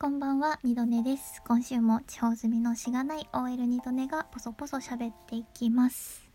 [0.00, 1.42] こんばんは、二度寝です。
[1.44, 6.30] 今週も地方住みのしがない OL 二度寝がポソポソ喋っていきます。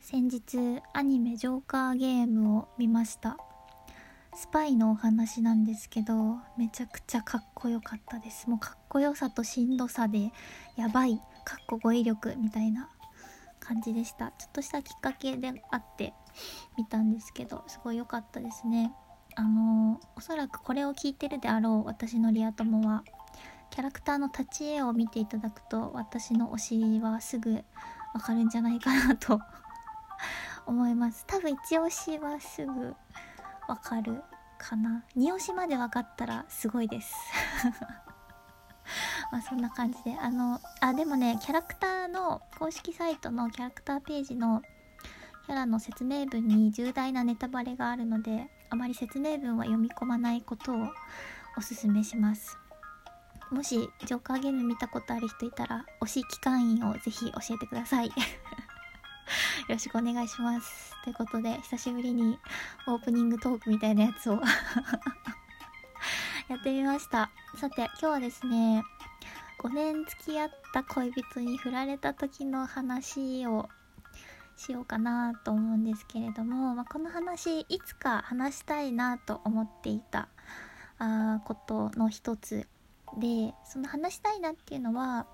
[0.00, 3.36] 先日、アニメジョーカーゲームを見ました。
[4.34, 8.48] スパイのお話なんですけど、めちゃくちゃかっこよかったです。
[8.48, 10.32] もうかっこよさとしんどさで、
[10.76, 12.88] やばい、かっこ語彙力みたいな
[13.60, 14.32] 感じでした。
[14.38, 16.14] ちょっとしたきっかけであって
[16.78, 18.94] 見たんですけど、すごい良かったですね。
[19.38, 23.04] あのおそらくこれを聞いてるであろう私のリア友は
[23.70, 27.52] キャラクターの立ち絵を見ていただくと私の推しはすぐ
[28.14, 29.40] わかるんじゃないかなと
[30.66, 31.24] 思います。
[31.28, 32.96] 多分一押しはすぐ
[33.68, 34.24] わかる
[34.58, 35.04] かな。
[35.14, 37.14] 二押しまで分かったらすごいです。
[39.30, 44.62] まあそんな感じであのあでもねキャラクターの公式サイトのキャラクターページの
[45.46, 50.88] キャラの説明文に重大なネタバレがあるのであまり説明文は読み込まないことを
[51.56, 52.58] おすすめします。
[53.50, 58.08] もしジョーカーゲーム見たことある人いたら推し機関員をぜひ教えてください。
[58.08, 58.12] よ
[59.68, 60.94] ろしくお願いします。
[61.02, 62.38] ということで久しぶりに
[62.86, 64.40] オープニングトークみたいなやつを
[66.48, 67.30] やってみました。
[67.56, 68.84] さて今日はですね
[69.58, 73.68] 5年付き合った恋人に振られた時の話を
[74.58, 80.28] しようかなと思うんですけれども、まあ、この話いつか話したいなと思っていた
[80.98, 82.66] あことの一つ
[83.18, 85.26] でその話したいなっていうのは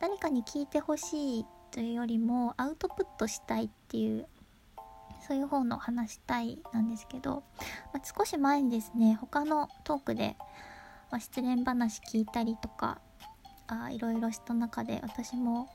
[0.00, 4.26] 何かに聞いてほしいというよりもアウトプットしたいっていう
[5.26, 7.42] そういう方の話したいなんですけど、
[7.92, 10.36] まあ、少し前にですね他のトークで、
[11.10, 13.00] まあ、失恋話聞いたりとか
[13.66, 15.68] あいろいろした中で私も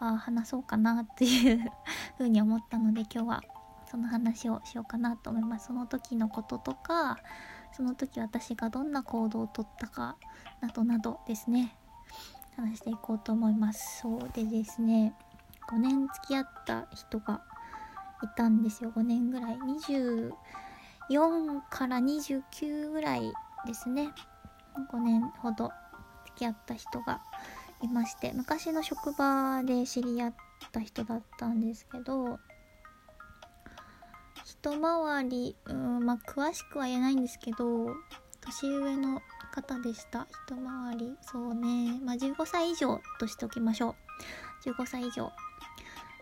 [0.00, 1.72] あ話そうかなっていう
[2.18, 3.42] 風に思ったので今日は
[3.90, 5.68] その話をしようかなと思います。
[5.68, 7.18] その時のこととか
[7.72, 10.16] その時私がどんな行動をとったか
[10.60, 11.76] などなどですね。
[12.56, 14.00] 話していこうと思います。
[14.02, 15.14] そうでですね
[15.68, 17.42] 5年付き合った人が
[18.22, 18.92] いたんですよ。
[18.94, 19.56] 5年ぐらい。
[19.56, 20.32] 24
[21.70, 23.32] から29ぐらい
[23.66, 24.10] ですね。
[24.92, 25.70] 5年ほど
[26.26, 27.20] 付き合った人が
[27.84, 30.34] いまして昔の職場で知り合っ
[30.72, 32.38] た人だったんですけど
[34.44, 37.86] 一回りうんまあ詳しくは言えないんですけど
[38.40, 39.20] 年上の
[39.54, 41.16] 方でした一回り。
[41.22, 43.94] そうねまあ15歳以上としておきましょ
[44.64, 44.70] う。
[44.70, 45.30] 15歳以上。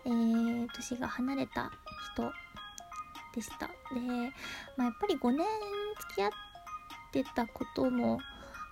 [0.05, 1.71] えー、年が離れた
[2.13, 2.31] 人
[3.33, 3.67] でした。
[3.67, 3.73] で、
[4.77, 5.47] まあ、やっぱり5年
[5.99, 6.31] 付き合っ
[7.11, 8.19] てたことも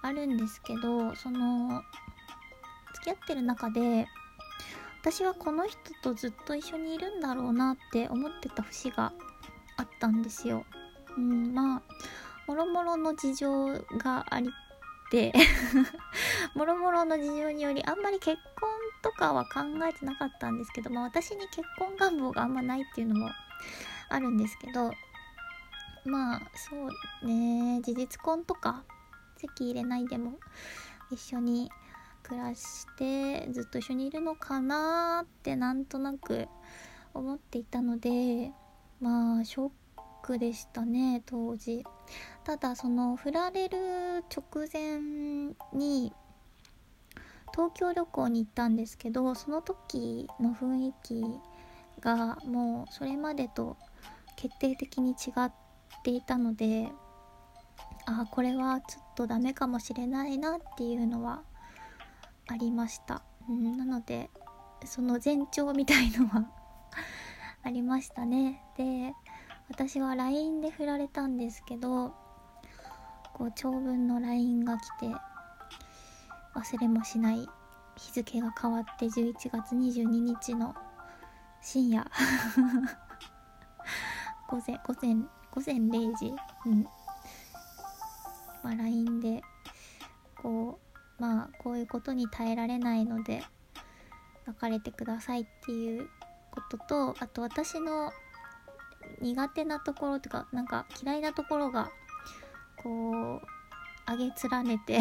[0.04, 1.82] あるんですけどその
[3.02, 4.08] 付き合ってる中で
[5.02, 9.12] 私はこの人とずっと一緒にいるんだろうなって思ってた節が
[9.78, 10.64] あったんですよ。
[11.18, 11.82] うん、まあ
[12.48, 15.34] もろもろの事情がありって
[16.54, 18.70] もろもろの事情によりあんまり結婚
[19.02, 23.32] とかは考えてなかったんですけど、まあ、私に結婚願望があんまないっていうのも
[24.10, 24.92] あるんですけど
[26.06, 28.84] まあそうね事実婚とか
[29.38, 30.38] 籍入れないでも
[31.10, 31.72] 一緒に
[32.32, 36.48] 暮らしてずっと一緒にいるのかなってなんとなく
[37.14, 38.54] 思っていたので
[39.02, 39.72] まあショッ
[40.24, 41.84] クでしたね当時。
[42.46, 45.02] ただその振られる直前
[45.74, 46.14] に
[47.54, 51.22] 東京旅行に行ったんですけどその時の雰囲気
[52.00, 53.76] がもうそれまでと
[54.38, 55.52] 決定的に違っ
[56.02, 56.88] ていたので
[58.06, 61.44] あこれはちょっとダメかもしれないなっていうのは
[62.52, 64.30] ありました、うん、なので
[64.84, 66.46] その前兆みたいのは
[67.64, 68.62] ありましたね。
[68.76, 69.14] で
[69.70, 72.14] 私は LINE で振られたんですけど
[73.34, 75.06] こう長文の LINE が来て
[76.56, 77.48] 忘れもしない
[77.96, 80.76] 日付が変わって11月22日の
[81.62, 82.06] 深夜
[84.50, 85.16] 午前午前
[85.52, 86.36] 午前0時
[86.66, 86.84] うん。
[88.62, 89.42] まあ LINE で
[90.36, 90.91] こう
[91.22, 93.44] まあこういうことに耐えられないので
[94.48, 96.10] 別れてくださいっていう
[96.50, 98.12] こととあと私の
[99.22, 101.92] 苦手なところとかなんか嫌いなところが
[102.82, 105.00] こう上げ連ねて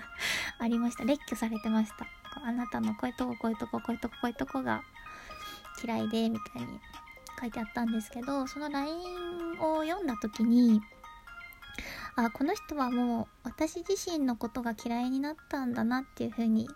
[0.60, 1.04] ありました。
[1.04, 2.06] 列挙されてました。
[2.44, 4.82] あなたのこういうとここういうとここういうとここういうとこが
[5.82, 6.78] 嫌いでみたいに
[7.40, 10.82] 書いてあったんですけどその LINE を読んだ時に
[12.16, 16.68] あこの人はもう私自身のことが嫌いになったんだなっていうふうに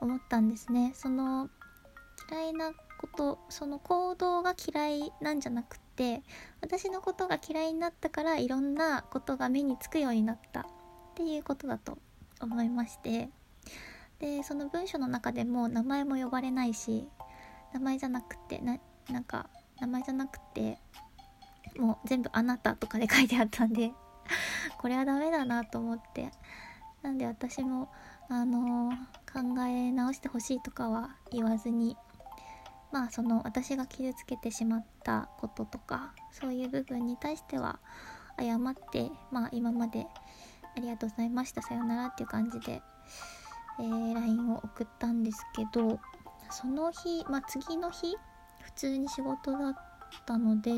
[0.00, 0.92] 思ったんですね。
[0.94, 1.48] その
[2.30, 6.22] 嫌いなことその行動が嫌いなんじゃなくて
[6.60, 10.64] 私のことが嫌いになったからいろんなことが目につくようになったっ
[11.16, 11.98] ていうことだと
[12.40, 13.28] 思いまして。
[14.20, 17.08] でその文章の中でも名前も呼ばれないし
[17.74, 18.78] 名前じゃなくてな
[19.10, 19.50] なんか
[19.80, 20.78] 名前じゃなくて
[21.76, 23.92] もう全部「あなた」とかで書いてあったんで。
[24.78, 26.30] これはダメだなと思って。
[27.02, 27.90] なんで私も
[28.28, 28.96] あのー、
[29.26, 31.96] 考え直してほしいとかは言わずに
[32.92, 37.80] まあその私が傷つけてしまったこととかそういう部分に対しては
[38.38, 40.06] 謝ってまあ今まで
[40.76, 42.82] ありがとうございましたさよならっていう感じで、
[43.80, 45.98] えー、LINE を送ったんですけど
[46.50, 48.16] その日まあ次の日
[48.60, 49.74] 普通に仕事だっ
[50.26, 50.70] たので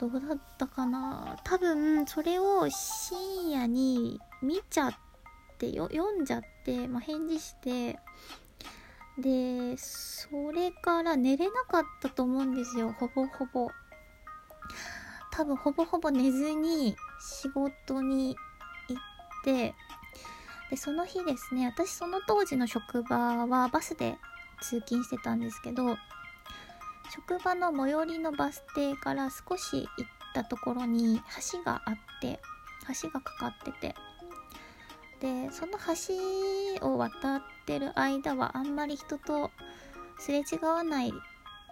[0.00, 1.36] どうだったかな？
[1.44, 4.94] 多分それを深夜に見ちゃっ
[5.58, 7.98] てよ読んじゃって、まあ、返事して
[9.18, 13.68] でそれから寝れなかったと思うんですよほぼほぼ。
[15.32, 18.34] 多分ほぼほぼ寝ずに仕事に
[18.88, 19.02] 行っ
[19.44, 19.74] て
[20.70, 24.16] でその日ですね私その当時の職場はバスで
[24.62, 25.96] 通勤してたんですけど
[27.28, 29.86] 職場の最寄りのバス停から少し行っ
[30.32, 31.20] たところに
[31.52, 32.40] 橋があって
[33.02, 33.94] 橋がかかってて。
[35.20, 35.72] でその
[36.80, 39.50] 橋を渡ってる間はあんまり人と
[40.18, 41.12] すれ違わない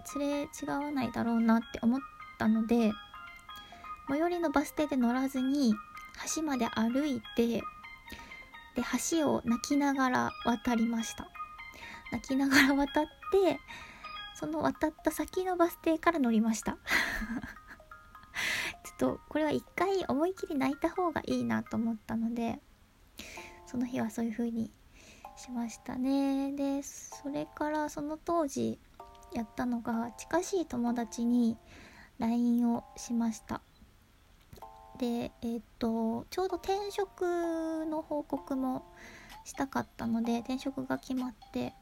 [0.05, 2.01] すれ違わないだろうなって思っ
[2.39, 2.93] たので
[4.07, 5.75] 最寄りのバス停で乗らずに
[6.37, 7.63] 橋まで歩いてで
[9.11, 11.27] 橋を泣きながら渡りました。
[12.13, 13.61] 泣きながら渡って
[14.39, 16.79] その渡った先のバス停から乗りました。
[18.85, 22.61] ちょっとこれは一回思い切り泣いた方がいいなと思ったので
[23.67, 24.71] その日はそういう風に
[25.37, 26.53] しましたね。
[26.53, 28.79] でそれからその当時
[29.33, 31.59] やったのが近しい友達に
[32.21, 33.61] LINE をしました。
[34.99, 37.23] でえっ、とちょうど転職
[37.87, 38.85] の報告も
[39.45, 41.75] したかったので転職が決まって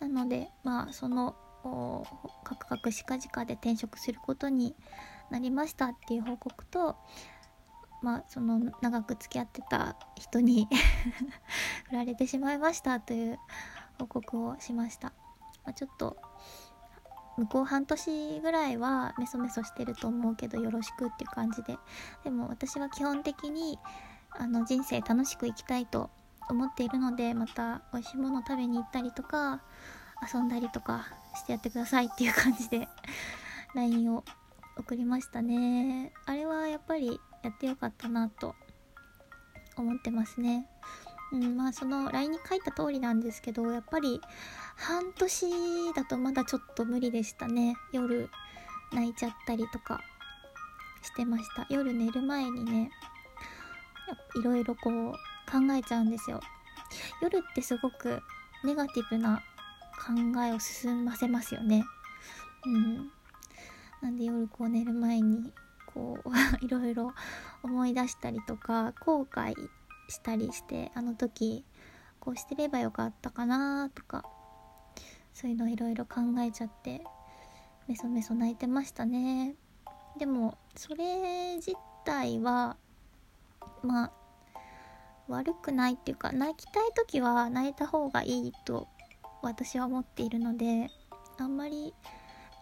[0.00, 1.36] なのでまあその
[2.42, 4.74] カクカクしかじかで転職することに
[5.30, 6.96] なりましたっていう報告と
[8.02, 10.68] まあその長く付き合ってた人に
[11.88, 13.38] 振られてしまいましたという
[13.98, 15.08] 報告をしました、
[15.64, 16.16] まあ、ちょっと
[17.36, 21.78] 向こう半年ぐらいはメソメソしてると思うけどよろしくっていう感じで。
[22.24, 23.78] でも私は基本的に
[24.30, 26.10] あの人生楽しく生きたいと
[26.50, 29.62] 思っているのでまた美味しいもの食べに行ったりとか
[30.32, 32.88] 遊んだりとかしてやってくださいっていう感じで
[33.74, 34.24] LINE を
[34.76, 36.12] 送りましたね。
[36.26, 38.54] あれはやっぱりやってよかったなと
[39.76, 40.66] 思ってますね。
[41.32, 44.20] うんまあその LINE に書いた通りなんですけどやっぱり
[44.76, 47.76] 半年だとまだちょっと無理でしたね。
[47.92, 48.28] 夜
[48.92, 50.00] 泣いちゃったりとか
[51.02, 51.66] してました。
[51.70, 52.90] 夜寝る前にね
[54.34, 55.14] いろいろこう
[55.50, 56.40] 考えちゃうんですよ。
[57.22, 58.20] 夜ってすごく
[58.64, 59.42] ネガティブな
[60.00, 60.12] 考
[60.42, 61.84] えを進ませますよね。
[62.66, 63.10] うん。
[64.00, 65.52] なんで夜こう寝る前に
[65.86, 67.12] こういろいろ
[67.62, 69.54] 思い出したりとか後悔
[70.08, 71.64] したりしてあの時
[72.18, 74.24] こうしてればよかったかなとか
[75.34, 77.02] そういうのいろいろ考えちゃって
[77.88, 79.54] メソメソ泣いてましたね。
[80.18, 81.72] でもそれ自
[82.04, 82.76] 体は
[83.82, 84.12] まあ
[85.30, 88.88] 悪くないっていうか泣きたい時は泣いた方がいいと
[89.42, 90.88] 私は思っているので
[91.38, 91.94] あんまり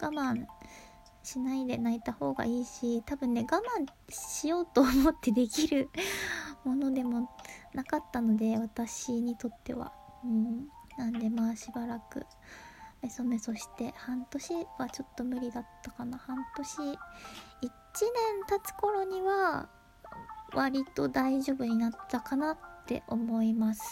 [0.00, 0.46] 我慢
[1.22, 5.90] しないで泣いた方がいいし多分ね我慢しようと思ってできる
[6.64, 7.28] ものでも
[7.74, 9.92] なかったので私にとっては。
[10.24, 10.68] うん。
[10.96, 12.26] なんでまあしばらく
[13.02, 16.18] メソメソして半年はちょっと無理だったかな。
[16.18, 16.98] 半年1年
[18.48, 19.68] 経つ頃には
[20.54, 23.82] 割と大丈夫になったかなって思います。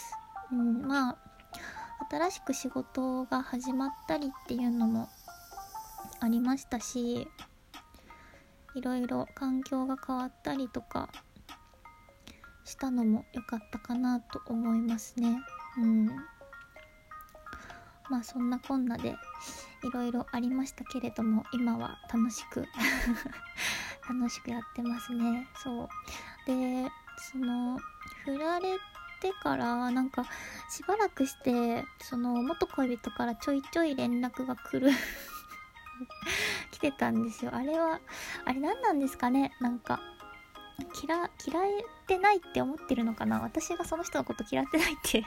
[0.51, 1.17] うん、まあ
[2.09, 5.09] 新しく仕事が始まったりっていうのも
[6.19, 7.27] ありましたし
[8.75, 11.09] いろいろ環境が変わったりとか
[12.63, 15.39] したのも良かったかなと思いますね。
[15.77, 16.05] うん
[18.09, 19.09] まあそんなこんなで
[19.83, 22.65] いろいろありましたけれども今は楽しく
[24.07, 25.89] 楽しくやってますねそう
[26.47, 26.89] で
[27.31, 27.77] その
[28.23, 28.77] 振られ
[29.19, 30.23] てからなんか
[30.69, 34.91] しばらくしてその元恋人からちょいちょい連絡が来る。
[36.71, 37.51] 来てたんですよ。
[37.55, 37.99] あれは
[38.45, 39.51] あれ何なんですかね？
[39.59, 39.99] なんか
[41.03, 43.41] 嫌嫌えてないって思ってるのかな？
[43.41, 45.25] 私がその人のこと嫌ってないって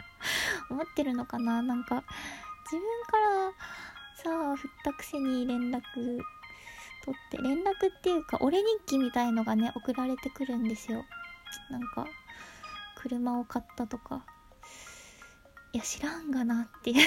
[0.70, 1.60] 思ってるのかな？
[1.62, 2.02] なんか
[2.64, 3.52] 自分から
[4.24, 5.82] さあ振ったくせに連絡
[7.04, 11.04] 取って連絡っていうか俺日記みたいのがね送られてくるんですよ。
[11.70, 12.06] なんか
[12.96, 14.24] 車を買ったとか。
[15.72, 17.06] いや知らんがなっていう。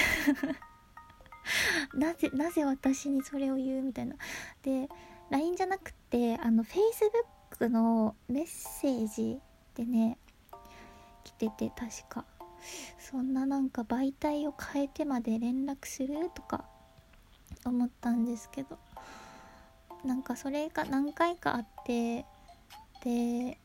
[1.98, 4.16] なぜなぜ私にそれを言うみたいな。
[4.62, 4.88] で
[5.30, 9.40] LINE じゃなくてあの Facebook のメッセージ
[9.74, 10.18] でね
[11.24, 12.24] 来てて確か。
[12.98, 16.64] そんななんか媒体を変えてまで連絡するとか
[17.64, 18.78] 思ったんですけど。
[20.04, 22.24] なんかそれが何回かあって
[23.02, 23.58] で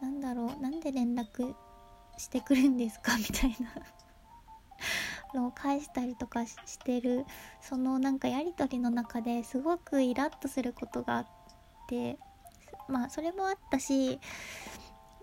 [0.00, 1.54] なんだろうなんで連絡
[2.18, 3.72] してくるんですかみたいな
[5.40, 7.26] のを返したりとかしてる
[7.60, 11.26] そのなんかやり取りの中ですごくイラッとすることがあっ
[11.88, 12.18] て
[12.88, 14.20] まあそれもあったし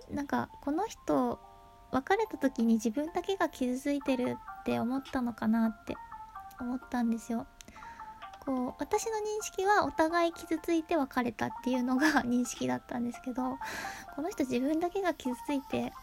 [0.09, 1.39] なんかこの人
[1.91, 5.95] 別れた時に自分だけが傷ついてるって思ったのかなって
[6.59, 7.47] 思ったんですよ。
[8.45, 13.59] こう私の認識はお互い傷ついて別れたっていうのが 認識だったんですけど
[14.15, 15.93] この人自分だけが傷ついて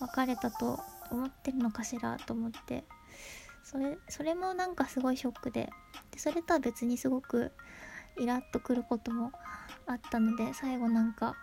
[0.00, 2.84] 別れたと思ってるのかしらと思って
[3.62, 5.70] それそれもなんかすごいショックで
[6.10, 7.52] でそれとは別にすごく
[8.18, 9.32] イラッとくることも
[9.86, 11.36] あったので最後なんか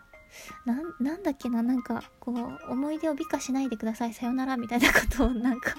[0.99, 5.73] なんだっけななんかこう思い出を美化しないでくださいさよならみたいなことをなんか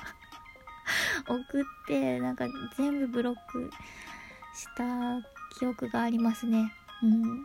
[1.29, 3.71] 送ってなんか全部ブロック
[4.59, 5.23] した
[5.59, 6.73] 記憶がありますね。
[7.03, 7.45] うん。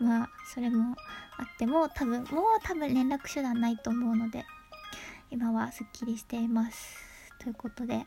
[0.00, 0.96] まあそれも
[1.38, 2.26] あっても多分もう
[2.62, 4.44] 多分連絡手段ないと思うので
[5.30, 6.96] 今はすっきりしています。
[7.38, 8.06] ということで、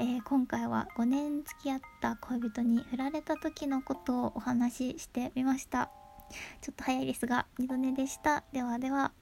[0.00, 5.90] えー、今回は5年付き合った恋人に振られた時のことをお話ししてみました。
[6.60, 8.44] ちょっと早いですが2度寝でした。
[8.52, 9.12] ではでは。